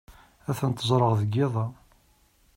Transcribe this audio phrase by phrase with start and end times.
[0.49, 1.65] Ad tent-ẓreɣ deg yiḍ-a.